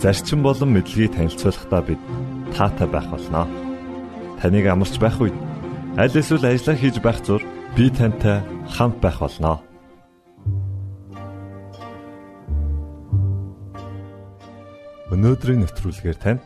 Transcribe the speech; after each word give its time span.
зарчим 0.00 0.42
болон 0.42 0.76
мэдлэгийг 0.76 1.16
танилцуулахдаа 1.16 1.82
бид 1.82 2.00
таатай 2.52 2.88
байх 2.88 3.08
болноо. 3.08 3.46
Таныг 4.40 4.66
амарч 4.68 5.00
байх 5.00 5.16
үед 5.20 5.36
аль 5.96 6.12
эсвэл 6.12 6.44
ажиллаа 6.44 6.76
хийж 6.76 6.96
байх 7.00 7.18
зур 7.24 7.42
би 7.76 7.88
тантай 7.88 8.44
хамт 8.68 9.00
байх 9.00 9.18
болноо. 9.20 9.64
Өнөөдрийн 15.12 15.64
нэвтрүүлгээр 15.64 16.18
танд 16.20 16.44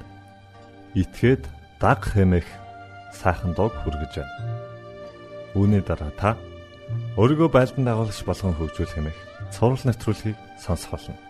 итгээд 0.95 1.43
даг 1.83 2.07
хэмэх 2.07 2.47
сайхан 3.11 3.57
дог 3.59 3.75
хүргэж 3.83 4.23
байна. 4.23 4.35
Үүний 5.59 5.83
дараа 5.83 6.13
та 6.15 6.39
өөрийгөө 7.19 7.51
байлдан 7.51 7.83
дагуулагч 7.89 8.23
болгон 8.23 8.55
хөгжүүлэх 8.55 8.95
хэмэх 8.95 9.19
цуврал 9.51 9.83
нэвтрүүлгийг 9.91 10.39
сонсох 10.63 10.95
болно 10.95 11.30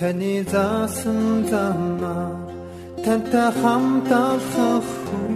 Таны 0.00 0.34
заасан 0.52 1.44
замаар 1.50 2.48
тантай 3.04 3.50
хамт 3.60 4.10
алхах 4.28 4.88
хүн 5.04 5.34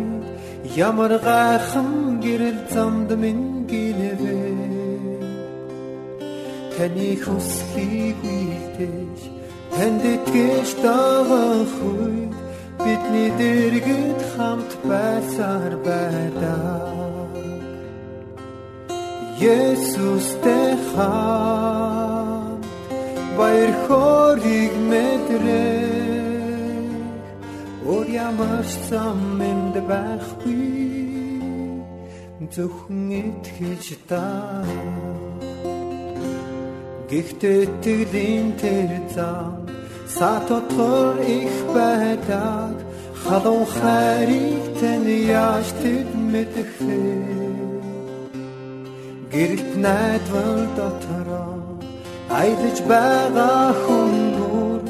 ямар 0.89 1.13
гайхан 1.27 1.91
гэрэл 2.25 2.61
замд 2.75 3.11
минь 3.23 3.49
гинэвэ. 3.71 4.41
Таны 6.75 7.11
хүслийг 7.23 8.19
үйлдэж 8.37 9.19
танд 9.75 10.03
итгэж 10.15 10.69
дагах 10.85 11.71
хүн 11.77 12.15
бидний 12.85 13.31
дэргэд 13.41 14.21
хамт 14.33 14.73
байсаар 14.89 15.75
байдаа 15.87 16.73
Есүстэй 19.45 20.69
хаа 20.89 21.74
баяр 23.39 23.73
хориг 23.87 24.73
мэдрээ 24.91 25.95
Өөр 27.85 28.09
ямар 28.09 28.65
зам 28.89 29.21
энд 29.45 29.77
байхгүй. 29.85 30.65
Зөвхөн 32.55 33.13
итгэж 33.21 33.87
та. 34.09 34.25
Гэхдээ 37.11 37.63
тэлийн 37.85 38.57
тэр 38.57 38.91
зам 39.13 39.69
сатотор 40.09 41.21
их 41.21 41.57
байдаг. 41.77 42.73
Халуун 43.21 43.69
хайрыг 43.77 44.65
тань 44.81 45.13
яаж 45.29 45.69
тэд 45.85 46.09
мэдэх 46.33 46.73
вэ? 46.81 47.05
Гэрэлт 49.33 49.73
найдвар 49.85 50.61
дотороо 50.77 51.64
аялаж 52.41 52.79
байгаа 52.91 53.67
хүн 53.83 54.15
бүр 54.37 54.81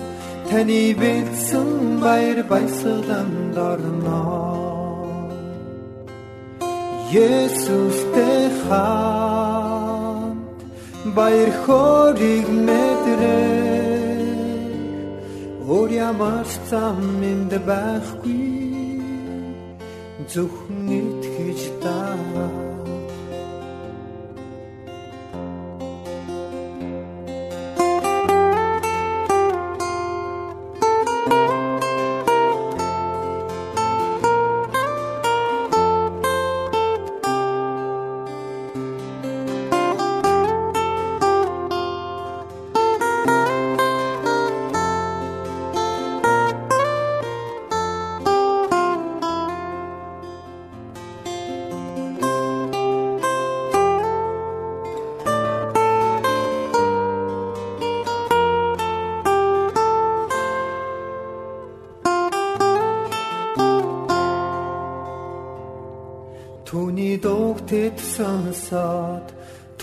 таны 0.48 0.82
бэлсэн 1.00 1.70
баяр 2.04 2.38
баясгаланд 2.52 3.56
орно. 3.70 4.22
Есүстэй 7.12 8.44
хамт 8.64 10.58
баяр 11.16 11.50
хориг 11.62 12.46
мэдрээ 12.66 13.84
өөр 15.68 15.90
ямар 16.10 16.46
зам 16.70 17.00
энд 17.32 17.52
байхгүй 17.68 18.44
зөвхөн 20.32 20.86
итгэж 21.00 21.60
даа 21.82 22.63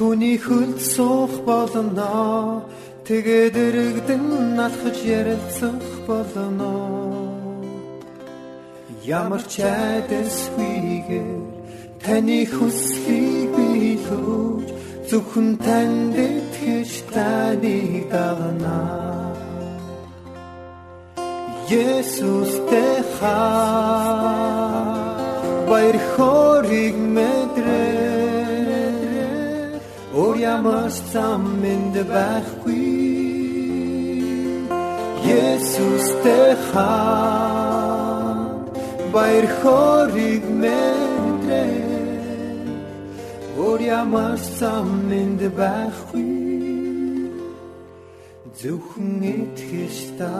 түүний 0.01 0.37
хөлд 0.41 0.81
суух 0.81 1.33
болно. 1.45 2.65
Тэгээд 3.05 3.55
эргдэн 3.65 4.57
алхаж 4.65 4.97
ярилцах 5.05 5.85
болно. 6.09 6.73
Ямар 9.05 9.43
ч 9.45 9.61
айдасгүйгээр 9.61 11.41
таны 12.01 12.39
хүслийг 12.49 13.53
биелүүлж 13.53 14.69
зөвхөн 15.09 15.49
танд 15.65 16.17
итгэж 16.17 16.91
таныг 17.13 18.09
дагна. 18.09 18.81
Есүстэй 21.69 22.97
хаа 23.21 24.81
баяр 25.69 25.97
хориг 26.13 26.97
Өөр 30.51 30.59
ямар 30.59 30.91
зам 31.13 31.63
энд 31.63 31.95
байхгүй. 32.11 32.83
Есүстэй 35.23 36.51
хаа 36.67 38.35
баяр 39.13 39.47
хориг 39.59 40.43
мэдрээ 40.61 41.87
Өөр 43.55 43.79
ямар 44.01 44.39
зам 44.59 44.89
энд 45.21 45.41
байхгүй. 45.55 46.27
Зөвхөн 48.59 49.23
итгэж 49.31 49.95
та 50.19 50.35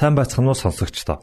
Сайн 0.00 0.16
байцгаана 0.16 0.56
уу 0.56 0.56
сонсогчдоо. 0.56 1.20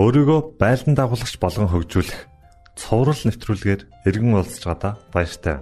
Өөрийгөө 0.00 0.56
байлдан 0.56 0.96
дагуулагч 0.96 1.36
болгон 1.36 1.68
хөгжүүлэх 1.68 2.24
цоврал 2.72 3.20
нэвтрүүлгээр 3.28 4.08
эргэн 4.08 4.32
уулзж 4.32 4.64
байгаадаа 4.64 4.96
баяртай. 5.12 5.60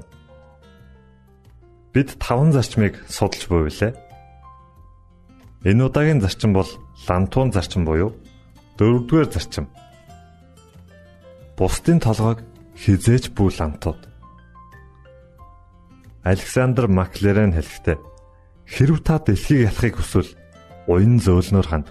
Бид 1.91 2.15
таван 2.23 2.55
зарчмыг 2.55 3.03
судалж 3.11 3.51
буйлаа. 3.51 3.99
Энэ 5.67 5.83
удаагийн 5.91 6.23
зарчим 6.23 6.55
бол 6.55 6.71
лантуун 7.11 7.51
зарчим 7.51 7.83
буюу 7.83 8.15
дөрөвдүгээр 8.79 9.27
зарчим. 9.35 9.67
Бусдын 11.59 11.99
толгойг 11.99 12.47
хизээч 12.79 13.35
бүү 13.35 13.59
лантууд. 13.59 14.07
Александр 16.23 16.87
Маклерен 16.87 17.59
хэлэхдээ 17.59 17.99
хэрв 18.71 19.03
та 19.03 19.19
дэлхийг 19.19 19.67
ялахыг 19.67 19.99
хүсвэл 19.99 20.31
уян 20.87 21.19
зөөлнөр 21.19 21.67
ханд 21.67 21.91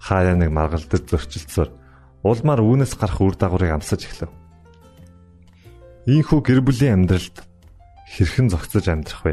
хаяа 0.00 0.36
нэг 0.38 0.50
маргалдаж 0.54 1.02
зөрчилдсөөр 1.08 1.70
улмаар 2.24 2.60
үүнээс 2.64 2.96
гарах 2.96 3.20
үр 3.20 3.36
дагаврыг 3.36 3.76
амсаж 3.76 4.08
эхлэв. 4.08 4.32
Ийхүү 6.08 6.40
гэр 6.40 6.60
бүлийн 6.64 7.04
амьдралд 7.04 7.44
хэрхэн 8.08 8.48
зохицож 8.48 8.86
амьдрах 8.88 9.22
вэ 9.24 9.32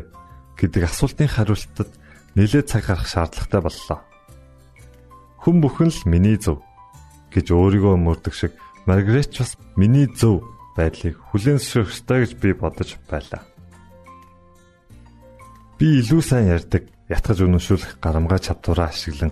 гэдэг 0.59 0.83
асуултын 0.87 1.31
хариултад 1.31 1.89
нэлээд 2.35 2.67
цаг 2.67 2.83
гарах 2.87 3.07
шаардлагатай 3.07 3.61
боллоо. 3.63 3.99
Хүн 5.39 5.57
бүхэн 5.63 5.91
л 5.91 6.01
миний 6.07 6.37
зөв 6.37 6.59
гэж 7.31 7.47
өөрийгөө 7.51 7.95
мөрдөг 7.95 8.35
шиг 8.35 8.53
Маргаret 8.85 9.31
бас 9.37 9.55
миний 9.75 10.07
зөв 10.07 10.43
байдлыг 10.75 11.15
хүлээн 11.31 11.59
зөвшөөрөх 11.59 11.91
ёстой 11.91 12.19
гэж 12.25 12.31
би 12.41 12.49
бодож 12.53 12.97
байлаа. 13.07 13.43
Би 15.77 16.01
илүү 16.01 16.21
сайн 16.21 16.49
ярьдаг, 16.49 16.89
ятгаж 17.09 17.37
үнэмшүүлэх 17.45 18.01
гарамгаа 18.01 18.39
чадвараа 18.41 18.89
ашиглан 18.89 19.31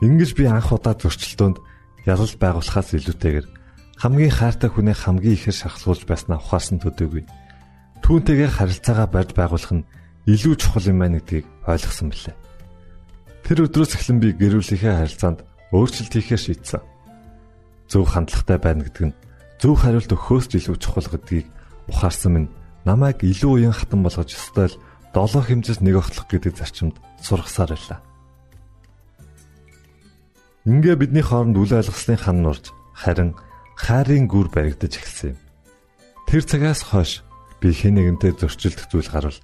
Ингэж 0.00 0.30
би 0.32 0.44
анх 0.48 0.72
удаа 0.72 0.96
зөрчилдөөнд 0.96 1.58
ялал 2.08 2.34
байгуулахаас 2.40 2.96
илүүтэйгээр 2.96 3.46
хамгийн 4.00 4.32
хайртай 4.32 4.70
хүнээ 4.72 4.96
хамгийн 4.96 5.36
ихээр 5.36 5.56
шахалгуулж 5.60 6.08
байснаа 6.08 6.40
ухаарсан 6.40 6.80
төдийгүй. 6.80 7.28
Түүнтэйгээр 8.00 8.52
харилцаагаа 8.56 9.08
барьж 9.12 9.36
байгуулах 9.36 9.72
нь 9.76 9.84
илүү 10.24 10.54
чухал 10.56 10.88
юм 10.88 11.04
байна 11.04 11.20
гэдгийг 11.20 11.44
ойлгосон 11.68 12.08
билээ. 12.08 12.36
Тэр 13.44 13.58
өдрөөс 13.68 13.92
эхлэн 14.00 14.18
би 14.24 14.28
гэр 14.32 14.56
бүлийнхээ 14.56 14.94
харилцаанд 15.04 15.44
өөрчлөлт 15.68 16.14
хийхээр 16.16 16.44
шийдсэн 16.48 16.82
зөв 17.92 18.08
хандлагатай 18.08 18.56
байна 18.56 18.88
гэдэг 18.88 19.04
нь 19.12 19.18
зөв 19.60 19.74
хариулт 19.76 20.08
өгөхөөс 20.16 20.48
илүү 20.56 20.76
чухал 20.80 21.08
гэдгийг 21.12 21.46
ухаарсан 21.92 22.32
минь 22.32 22.52
намайг 22.88 23.20
илүү 23.20 23.68
уян 23.68 23.76
хатан 23.76 24.00
болгож 24.00 24.32
өстой 24.32 24.72
л 24.72 24.80
долоо 25.12 25.42
хэмжээс 25.44 25.84
нэг 25.84 26.00
огтлох 26.00 26.24
гэдэг 26.24 26.56
зарчимд 26.56 26.96
сургасаар 27.20 27.76
байлаа. 27.76 28.00
Ингээ 30.68 30.96
бидний 31.00 31.24
хооронд 31.24 31.56
үл 31.56 31.72
ойлгослын 31.72 32.20
хан 32.20 32.44
нурж 32.44 32.68
харин 32.92 33.32
хайрын 33.80 34.28
гүр 34.28 34.52
баригдаж 34.52 34.92
эхэлсэн 34.92 35.32
юм. 35.32 35.38
Тэр 36.28 36.44
цагаас 36.44 36.84
хойш 36.84 37.24
би 37.64 37.72
хэн 37.72 37.96
нэгэнтэй 37.96 38.36
зөрчилдөх 38.36 38.92
зүйл 38.92 39.08
гарвал 39.08 39.40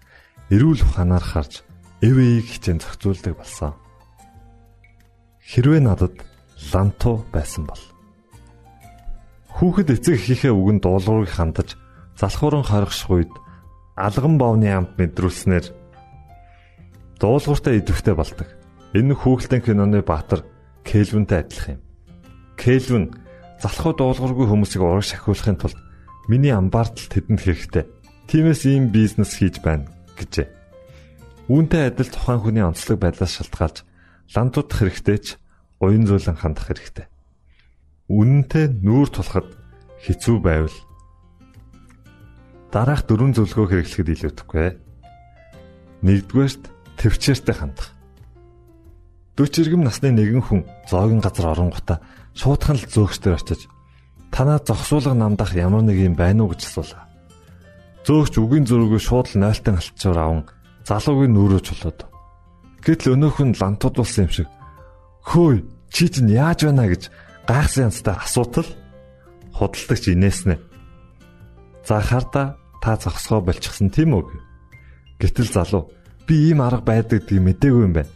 эрүүл 0.53 0.85
ухаанаар 0.85 1.25
харж 1.25 1.65
эвэйг 2.05 2.45
хичээн 2.53 2.85
зохицуулдаг 2.85 3.33
болсон. 3.33 3.73
Хэрвээ 5.41 5.81
надад 5.81 6.21
ланту 6.69 7.25
байсан 7.33 7.65
бол 7.65 7.81
Хүүхэд 9.57 9.97
эцэг 9.97 10.21
эхийнхээ 10.21 10.53
үгэнд 10.53 10.85
дуулуурыг 10.85 11.33
хандаж 11.33 11.81
залхууран 12.21 12.61
хоригших 12.61 13.09
үед 13.09 13.33
алган 13.97 14.37
боовны 14.37 14.69
амт 14.69 15.01
мэдрүүлснээр 15.01 15.73
дуулууртай 17.17 17.81
идэвхтэй 17.81 18.13
болдог. 18.13 18.53
Энэ 18.93 19.17
хүүхэлдэйн 19.17 19.65
киноны 19.65 20.05
баатар 20.05 20.45
Кельвинтэй 20.87 21.43
адилхан 21.43 21.75
юм. 21.77 21.83
Кельвин 22.55 23.05
залхуу 23.61 23.93
дуулуургүй 23.99 24.47
хүмүүсийг 24.47 24.83
ураг 24.87 25.05
шахиулахын 25.05 25.59
тулд 25.59 25.79
миний 26.31 26.55
амбаартал 26.55 27.11
тэдэнд 27.11 27.43
хэрэгтэй. 27.43 27.85
Тиймээс 28.31 28.63
ийм 28.71 28.95
бизнес 28.95 29.35
хийж 29.35 29.59
байна 29.61 29.91
гэжээ. 30.15 30.47
Үүнтэй 31.51 31.91
адил 31.91 32.11
тухайн 32.11 32.41
хүний 32.41 32.65
онцлог 32.65 33.03
байдлаас 33.03 33.35
шалтгаалж 33.43 33.83
лантуудах 34.35 34.79
хэрэгтэй 34.79 35.19
ч 35.19 35.27
уян 35.83 36.07
зөөлөн 36.07 36.39
хандах 36.39 36.71
хэрэгтэй 36.71 37.07
үнэнтэй 38.07 38.71
нүүр 38.87 39.11
тулахад 39.11 39.51
хэцүү 40.07 40.39
байвал 40.39 40.77
дараах 42.71 43.03
дөрвөн 43.03 43.35
зөвлөгөө 43.35 43.83
хэрэглэхэд 43.83 44.13
илүүдэхгүй. 44.15 44.69
Нэгдүгээрт 46.07 46.63
төвчээртэй 47.03 47.57
хандах. 47.57 47.91
40 49.37 49.69
иргэм 49.69 49.85
насны 49.85 50.11
нэгэн 50.17 50.43
хүн 50.45 50.61
зоогийн 50.89 51.21
газар 51.21 51.53
оронгота 51.53 52.01
шуудхан 52.33 52.81
л 52.81 52.89
зөөгчдөр 52.89 53.37
очиж 53.37 53.69
танаа 54.33 54.61
зогсуулга 54.65 55.13
намдах 55.13 55.53
ямар 55.53 55.85
нэг 55.85 55.97
юм 56.01 56.15
байна 56.17 56.45
уу 56.45 56.57
гэж 56.57 56.65
асуулаа. 56.65 57.05
Зөөгч 58.09 58.35
үгийн 58.41 58.65
зөрүүгөө 58.65 59.01
шууд 59.01 59.27
л 59.33 59.41
нойлтон 59.45 59.77
алтчаар 59.77 60.19
аван 60.21 60.43
залуугийн 60.89 61.33
нүрөө 61.37 61.61
чулууд. 61.65 62.01
Гэтэл 62.85 63.13
өнөөх 63.17 63.37
нь 63.45 63.59
лантууд 63.61 63.95
болсон 64.01 64.25
юм 64.25 64.33
шиг 64.33 64.49
хөөе 65.25 65.65
чи 65.93 66.05
чинь 66.09 66.33
яаж 66.33 66.65
байна 66.65 66.89
гэж 66.89 67.03
гайхсан 67.45 67.93
янзтай 67.93 68.17
асуутал 68.17 68.69
худалдагч 69.53 70.05
инээснэ. 70.17 70.57
За 71.85 72.01
харда 72.01 72.57
та 72.81 72.97
зогсгоо 72.97 73.41
болчихсон 73.45 73.91
тийм 73.91 74.17
үү? 74.17 74.25
Гэтэл 75.21 75.51
залуу 75.53 75.91
би 76.25 76.53
ийм 76.53 76.63
арга 76.63 76.85
байдаг 76.85 77.27
гэдгийг 77.27 77.43
мдээгүй 77.43 77.85
юм 77.85 77.95
байна. 77.97 78.16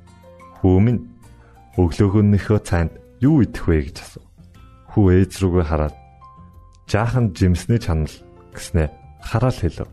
Минь 0.63 1.01
өглөөгөнийхөө 1.79 2.59
цайнд 2.61 2.93
юу 3.23 3.41
идэх 3.41 3.65
вэ 3.65 3.89
гэж 3.89 3.97
асуув. 4.01 4.27
Хүү 4.91 5.05
ээж 5.23 5.31
рүүгээ 5.41 5.65
хараад 5.65 5.95
жаахан 6.85 7.31
жимсний 7.31 7.79
чанал 7.79 8.11
гэснээ 8.53 8.87
хараал 9.23 9.55
хэлв. 9.55 9.89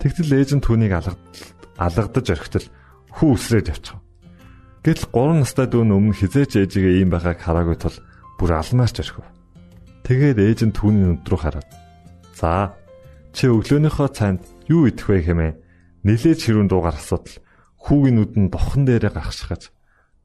Тэгтэл 0.00 0.32
ээж 0.40 0.50
нь 0.56 0.64
түүнийг 0.64 0.92
алгадаж 0.96 2.26
орхитол 2.32 2.66
хүү 3.12 3.28
үсрээд 3.36 3.70
явчихав. 3.70 4.00
Гэтэл 4.86 5.10
3 5.12 5.42
настай 5.42 5.66
дүү 5.66 5.82
өмнө 5.82 6.14
хизээч 6.14 6.62
ээжигээ 6.62 7.02
ийм 7.02 7.10
байгааг 7.10 7.42
хараагүй 7.42 7.76
тул 7.76 7.96
бүр 8.38 8.50
алмаарч 8.56 9.02
орхив. 9.02 9.26
Тэгээд 10.06 10.38
ээж 10.38 10.60
нь 10.70 10.76
түүний 10.76 11.04
нүд 11.10 11.26
рүү 11.26 11.40
хараад 11.42 11.68
"За, 12.38 12.72
чи 13.34 13.50
өглөөнийхөө 13.50 14.08
цайнд 14.14 14.42
юу 14.70 14.86
идэх 14.86 15.10
вэ 15.10 15.26
хэмээн 15.26 15.58
нилээж 16.06 16.40
хэрүүн 16.46 16.70
дуугаар 16.70 16.96
асуудал 16.96 17.36
хүүгийн 17.82 18.16
нүд 18.22 18.32
нь 18.38 18.52
бохон 18.52 18.86
дээрээ 18.86 19.10
гаргашгаж 19.10 19.74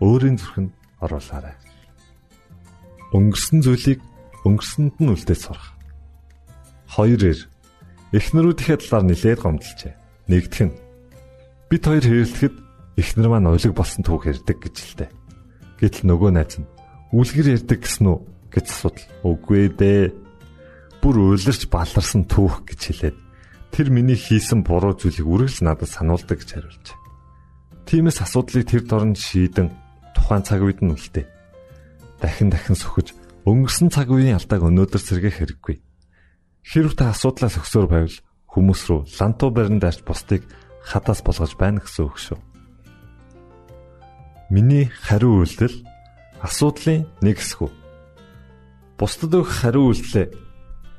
өөрийн 0.00 0.36
зүрхэнд 0.36 0.72
оруулаарай. 1.00 1.56
Өнгөрсөн 3.16 3.60
зүйлийг 3.64 4.00
өнгөрсөнд 4.44 4.96
нь 5.00 5.12
үлдээж 5.12 5.40
сурах. 5.40 5.72
Хоёроор 6.92 7.40
эхнэрүүдийнхээ 8.12 8.78
талаар 8.80 9.04
нилээд 9.08 9.40
гомдлжээ. 9.40 9.94
Нэгдэх 10.28 10.62
нь 10.68 10.74
бид 11.70 11.82
хоёр 11.82 12.04
хэрэлдэхэд 12.04 12.54
эхнэр 13.00 13.28
маань 13.30 13.50
ойлог 13.50 13.74
болсон 13.74 14.02
түүх 14.04 14.30
ярьдаг 14.30 14.58
гэж 14.62 14.76
л 14.76 14.94
дээ. 15.04 15.10
Гэтэл 15.80 16.04
нөгөө 16.08 16.30
найз 16.32 16.54
нь 16.60 16.70
үлгэр 17.12 17.56
ярьдаг 17.56 17.78
гэсэн 17.82 18.06
үү 18.06 18.18
гэж 18.52 18.66
асуудал. 18.70 19.06
Үгүй 19.24 19.72
дээ. 19.74 20.14
Бүр 21.02 21.16
уйларч 21.36 21.68
баларсан 21.68 22.24
түүх 22.24 22.64
гэж 22.64 22.80
хэлээд 22.80 23.16
тэр 23.74 23.86
миний 23.92 24.16
хийсэн 24.16 24.64
буруу 24.64 24.96
зүйлийг 24.96 25.26
үргэлж 25.28 25.60
надад 25.60 25.90
сануулдаг 25.92 26.40
гэж 26.40 26.50
хариулж. 26.56 26.86
Тиймээс 27.86 28.24
асуудлыг 28.24 28.64
тэр 28.66 28.82
дорн 28.88 29.12
шийдэн 29.14 29.85
тухайн 30.26 30.42
цаг 30.42 30.58
үед 30.66 30.82
нь 30.82 30.90
үлдээ. 30.90 31.22
Дахин 32.18 32.50
дахин 32.50 32.74
сөхөж 32.74 33.14
өнгөрсөн 33.46 33.94
цаг 33.94 34.10
үеийн 34.10 34.42
алдааг 34.42 34.58
өнөөдөр 34.58 34.98
сэргээх 34.98 35.38
хэрэггүй. 35.38 35.78
Хэрв 36.66 36.98
та 36.98 37.14
асуудлаа 37.14 37.46
зөксөөр 37.46 37.86
байвал 37.86 38.18
хүмүүс 38.50 38.82
рүү 38.90 39.00
лантуу 39.22 39.54
барин 39.54 39.78
даарч 39.78 40.02
бусдыг 40.02 40.42
хадаас 40.82 41.22
болгож 41.22 41.54
байна 41.54 41.78
гэсэн 41.78 42.10
үг 42.10 42.18
шүү. 42.18 42.38
Миний 44.50 44.90
хариу 44.90 45.46
үйлдэл 45.46 45.86
асуудлын 46.42 47.06
нэг 47.22 47.38
хэсэг. 47.38 47.70
Бусдад 48.98 49.30
өгөх 49.30 49.62
хариу 49.62 49.94
үйлдэлээ 49.94 50.26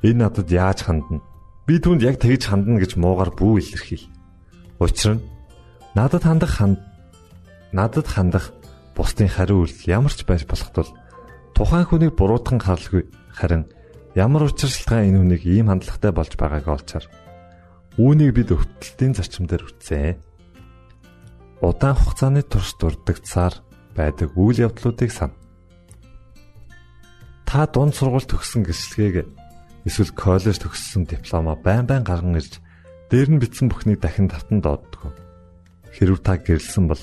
энэ 0.08 0.20
надад 0.24 0.48
яаж 0.48 0.88
хандна? 0.88 1.20
Би 1.68 1.76
түүнд 1.76 2.00
яг 2.00 2.16
тэгж 2.16 2.48
хандна 2.48 2.80
гэж 2.80 2.96
муугар 2.96 3.28
бүү 3.36 3.60
илэрхийл. 3.60 4.08
Учир 4.80 5.20
нь 5.20 5.24
надад 5.92 6.24
хандах 6.24 6.56
ханд 6.56 6.80
надад 7.76 8.08
хандах 8.08 8.56
бусдын 8.98 9.30
хариу 9.30 9.62
үйлдэл 9.62 9.94
ямар 9.94 10.10
ч 10.10 10.26
байж 10.26 10.42
болох 10.50 10.70
тул 10.74 10.90
тухайн 11.54 11.86
хүнийг 11.86 12.18
буруутган 12.18 12.58
харлгүй 12.58 13.06
харин 13.30 13.70
ямар 14.18 14.50
учиршилтгаан 14.50 15.14
энэ 15.14 15.18
хүнийг 15.22 15.42
ийм 15.46 15.70
хандлагатай 15.70 16.10
болж 16.10 16.34
байгааг 16.34 16.66
олчаар 16.66 17.06
үүнийг 17.98 18.30
бид 18.30 18.54
өвтөлтийн 18.54 19.14
зарчим 19.14 19.50
дээр 19.50 19.66
үтсэн. 19.66 20.22
Удаан 21.58 21.98
хугацааны 21.98 22.46
турш 22.46 22.78
дурддагцаар 22.78 23.58
байдаг 23.98 24.30
үйл 24.38 24.70
явдлуудыг 24.70 25.10
сан. 25.10 25.34
Та 27.42 27.66
дунд 27.66 27.98
сургууль 27.98 28.22
төгссөн 28.22 28.62
гислэгийг 28.62 29.26
эсвэл 29.82 30.14
коллеж 30.14 30.62
төгссөн 30.62 31.10
дипломоо 31.10 31.58
байн 31.58 31.90
байн 31.90 32.06
гарган 32.06 32.38
ирж 32.38 32.62
дээр 33.10 33.34
нь 33.34 33.42
бичсэн 33.42 33.66
бүхнийг 33.66 33.98
дахин 33.98 34.30
татан 34.30 34.62
дооддог. 34.62 35.18
Хэрвээ 35.90 36.22
та 36.22 36.38
гэрэлсэн 36.38 36.86
бол 36.86 37.02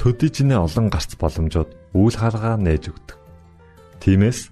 төдийжнээ 0.00 0.58
олон 0.58 0.86
гарц 0.90 1.14
боломжууд 1.18 1.70
үйл 1.94 2.16
харгаа 2.18 2.56
нээж 2.58 2.90
өгдөг. 2.90 3.18
Тиймээс 4.02 4.50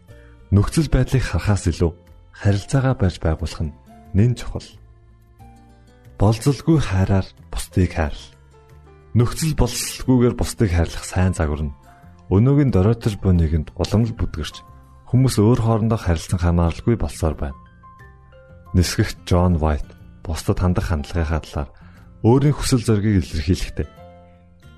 нөхцөл 0.54 0.88
байдлыг 0.88 1.24
харахаас 1.24 1.68
илүү 1.68 1.92
харилцаагаа 2.32 2.94
барьж 2.96 3.18
байгуулах 3.20 3.62
нь 3.66 3.76
нэн 4.16 4.32
чухал. 4.38 4.64
Болзолгүй 6.16 6.78
хайраар 6.80 7.26
бусдыг 7.50 7.92
хайрл. 7.92 8.24
Нөхцөл 9.18 9.54
болцолгүйгээр 9.58 10.34
бусдыг 10.38 10.70
хайрлах 10.72 11.04
сайн 11.04 11.34
загвар 11.36 11.68
нь 11.68 11.76
өнөөгийн 12.32 12.72
доройтож 12.72 13.20
буй 13.20 13.36
нэгэнд 13.36 13.76
уламж 13.76 14.16
бүдгэрч 14.16 14.64
хүмүүс 15.12 15.36
өөр 15.36 15.60
хоорондоо 15.60 16.00
харилцан 16.00 16.40
хамааралгүй 16.40 16.96
болсоор 16.96 17.36
байна. 17.36 17.60
Нисгэгч 18.72 19.28
Джон 19.28 19.60
Вайт 19.60 19.84
бусдад 20.24 20.64
хандах 20.64 20.88
хандлагынхаа 20.88 21.44
талаар 21.44 21.70
өөрийн 22.24 22.56
хүсэл 22.56 22.80
зоригийг 22.80 23.20
илэрхийлэхдээ 23.20 24.01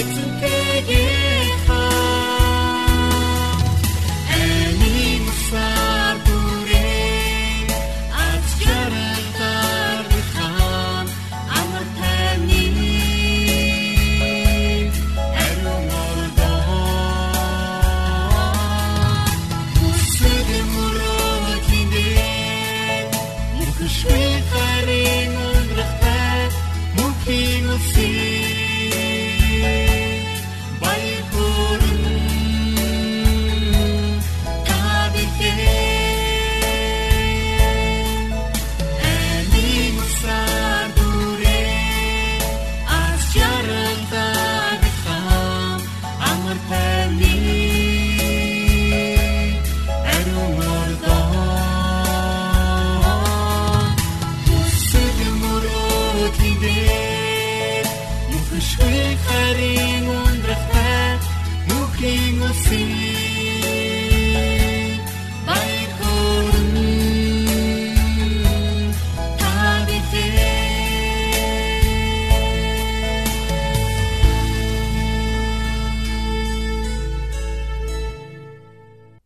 It's 0.02 0.16
okay. 0.16 1.19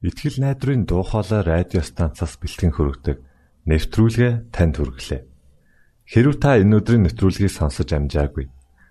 Итгэл 0.04 0.40
найдрын 0.40 0.84
дуу 0.84 1.02
хоолой 1.02 1.42
радио 1.42 1.80
станцаас 1.80 2.36
бэлтгэн 2.40 2.72
хөрөгдөг 2.72 3.18
нэвтрүүлгээ 3.68 4.32
танд 4.52 4.76
хүргэлээ. 4.80 5.22
Хэрв 6.04 6.32
та 6.40 6.60
энэ 6.60 6.76
өдрийн 6.80 7.08
нэвтрүүлгийг 7.08 7.52
сонсож 7.52 7.88
амжаагүй 7.92 8.48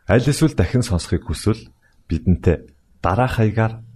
аль 0.08 0.28
эсвэл 0.28 0.56
дахин 0.56 0.84
сонсохыг 0.84 1.24
хүсвэл 1.24 1.72
бидэнтэй 2.12 2.68
дараах 3.00 3.40
хаягаар 3.40 3.80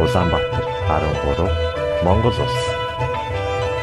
Улаанбаатар 0.00 0.64
13 0.88 1.50
Монгол 2.04 2.36
улс 2.44 2.58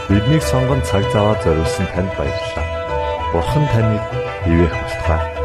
Биднийг 0.09 0.43
сонгон 0.43 0.81
цаг 0.81 1.03
зав 1.11 1.21
аваад 1.21 1.43
зориулсан 1.43 1.87
танд 1.93 2.11
баярлалаа. 2.17 2.65
Бурхан 3.33 3.65
таныг 3.71 4.01
ивээх 4.45 4.73
батугай 4.73 5.38